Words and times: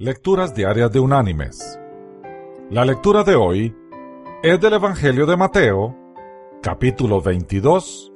Lecturas 0.00 0.54
Diarias 0.54 0.92
de 0.92 1.00
Unánimes. 1.00 1.76
La 2.70 2.84
lectura 2.84 3.24
de 3.24 3.34
hoy 3.34 3.74
es 4.44 4.60
del 4.60 4.74
Evangelio 4.74 5.26
de 5.26 5.36
Mateo, 5.36 5.92
capítulo 6.62 7.20
22, 7.20 8.12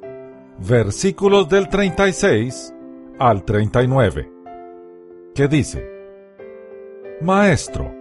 versículos 0.59 1.49
del 1.49 1.69
36 1.69 2.73
al 3.19 3.45
39, 3.45 4.31
que 5.35 5.49
dice, 5.49 5.85
Maestro, 7.21 7.93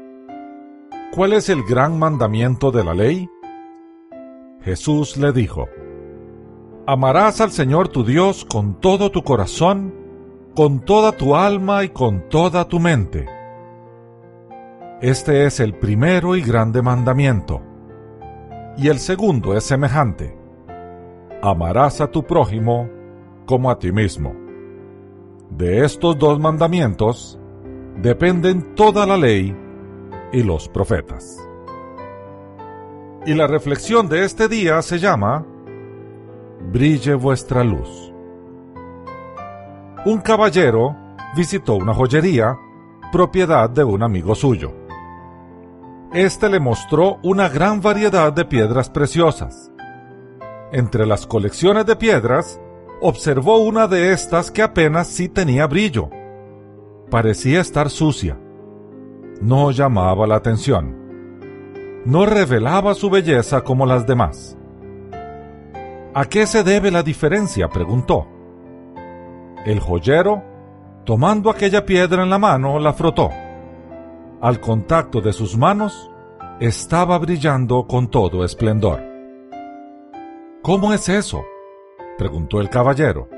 ¿cuál 1.11 1.33
es 1.33 1.49
el 1.49 1.63
gran 1.63 1.97
mandamiento 1.97 2.69
de 2.69 2.83
la 2.83 2.93
ley? 2.93 3.27
Jesús 4.61 5.17
le 5.17 5.31
dijo, 5.31 5.67
Amarás 6.85 7.41
al 7.41 7.49
Señor 7.49 7.87
tu 7.87 8.03
Dios 8.03 8.45
con 8.45 8.79
todo 8.79 9.09
tu 9.09 9.23
corazón, 9.23 9.91
con 10.53 10.81
toda 10.81 11.13
tu 11.13 11.35
alma 11.35 11.83
y 11.83 11.89
con 11.89 12.29
toda 12.29 12.67
tu 12.67 12.79
mente. 12.79 13.40
Este 15.01 15.47
es 15.47 15.59
el 15.59 15.73
primero 15.73 16.35
y 16.35 16.43
grande 16.43 16.83
mandamiento. 16.83 17.59
Y 18.77 18.87
el 18.87 18.99
segundo 18.99 19.57
es 19.57 19.63
semejante. 19.63 20.37
Amarás 21.41 22.01
a 22.01 22.11
tu 22.11 22.23
prójimo 22.23 22.87
como 23.47 23.71
a 23.71 23.79
ti 23.79 23.91
mismo. 23.91 24.35
De 25.49 25.83
estos 25.83 26.19
dos 26.19 26.39
mandamientos 26.39 27.39
dependen 27.99 28.75
toda 28.75 29.07
la 29.07 29.17
ley 29.17 29.57
y 30.31 30.43
los 30.43 30.69
profetas. 30.69 31.35
Y 33.25 33.33
la 33.33 33.47
reflexión 33.47 34.07
de 34.07 34.23
este 34.23 34.47
día 34.47 34.83
se 34.83 34.99
llama 34.99 35.43
Brille 36.71 37.15
vuestra 37.15 37.63
luz. 37.63 38.13
Un 40.05 40.21
caballero 40.21 40.95
visitó 41.35 41.73
una 41.73 41.95
joyería, 41.95 42.55
propiedad 43.11 43.67
de 43.67 43.83
un 43.83 44.03
amigo 44.03 44.35
suyo. 44.35 44.80
Este 46.13 46.49
le 46.49 46.59
mostró 46.59 47.19
una 47.23 47.47
gran 47.47 47.79
variedad 47.79 48.33
de 48.33 48.43
piedras 48.43 48.89
preciosas. 48.89 49.71
Entre 50.73 51.05
las 51.05 51.25
colecciones 51.25 51.85
de 51.85 51.95
piedras, 51.95 52.59
observó 52.99 53.59
una 53.59 53.87
de 53.87 54.11
estas 54.11 54.51
que 54.51 54.61
apenas 54.61 55.07
sí 55.07 55.29
tenía 55.29 55.67
brillo. 55.67 56.09
Parecía 57.09 57.61
estar 57.61 57.89
sucia. 57.89 58.37
No 59.39 59.71
llamaba 59.71 60.27
la 60.27 60.35
atención. 60.35 60.97
No 62.03 62.25
revelaba 62.25 62.93
su 62.93 63.09
belleza 63.09 63.61
como 63.61 63.85
las 63.85 64.05
demás. 64.05 64.57
¿A 66.13 66.25
qué 66.25 66.45
se 66.45 66.65
debe 66.65 66.91
la 66.91 67.03
diferencia? 67.03 67.69
preguntó. 67.69 68.27
El 69.65 69.79
joyero, 69.79 70.43
tomando 71.05 71.49
aquella 71.49 71.85
piedra 71.85 72.23
en 72.23 72.29
la 72.29 72.37
mano, 72.37 72.79
la 72.79 72.91
frotó. 72.91 73.29
Al 74.41 74.59
contacto 74.59 75.21
de 75.21 75.33
sus 75.33 75.55
manos, 75.55 76.09
estaba 76.59 77.19
brillando 77.19 77.85
con 77.85 78.09
todo 78.09 78.43
esplendor. 78.43 78.99
¿Cómo 80.63 80.93
es 80.93 81.09
eso? 81.09 81.43
preguntó 82.17 82.59
el 82.59 82.67
caballero. 82.67 83.29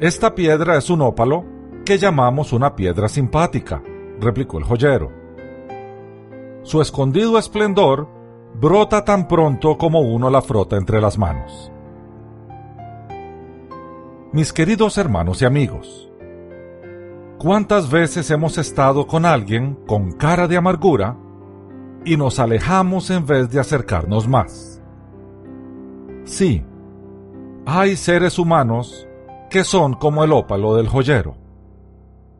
Esta 0.00 0.34
piedra 0.34 0.76
es 0.76 0.90
un 0.90 1.02
ópalo 1.02 1.44
que 1.84 1.98
llamamos 1.98 2.52
una 2.52 2.74
piedra 2.74 3.08
simpática, 3.08 3.80
replicó 4.18 4.58
el 4.58 4.64
joyero. 4.64 5.12
Su 6.62 6.80
escondido 6.80 7.38
esplendor 7.38 8.08
brota 8.54 9.04
tan 9.04 9.28
pronto 9.28 9.78
como 9.78 10.00
uno 10.00 10.30
la 10.30 10.42
frota 10.42 10.76
entre 10.76 11.00
las 11.00 11.16
manos. 11.16 11.70
Mis 14.32 14.52
queridos 14.52 14.98
hermanos 14.98 15.42
y 15.42 15.44
amigos, 15.44 16.10
¿cuántas 17.44 17.90
veces 17.90 18.30
hemos 18.30 18.56
estado 18.56 19.06
con 19.06 19.26
alguien 19.26 19.74
con 19.86 20.12
cara 20.12 20.48
de 20.48 20.56
amargura 20.56 21.14
y 22.02 22.16
nos 22.16 22.38
alejamos 22.38 23.10
en 23.10 23.26
vez 23.26 23.50
de 23.50 23.60
acercarnos 23.60 24.26
más? 24.26 24.80
Sí, 26.24 26.64
hay 27.66 27.96
seres 27.96 28.38
humanos 28.38 29.06
que 29.50 29.62
son 29.62 29.92
como 29.92 30.24
el 30.24 30.32
ópalo 30.32 30.74
del 30.74 30.88
joyero. 30.88 31.36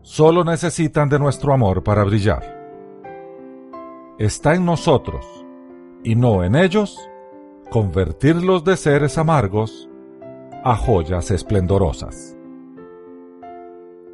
Solo 0.01 0.43
necesitan 0.43 1.11
de 1.11 1.19
nuestro 1.19 1.53
amor 1.53 1.83
para 1.83 2.03
brillar. 2.05 2.43
Está 4.19 4.55
en 4.55 4.65
nosotros, 4.65 5.27
y 6.03 6.15
no 6.15 6.45
en 6.45 6.57
ellos, 6.57 6.99
convertirlos 7.71 8.65
de 8.65 8.79
seres 8.79 9.19
amargos 9.19 9.87
a 10.65 10.75
joyas 10.77 11.31
esplendorosas. 11.31 12.39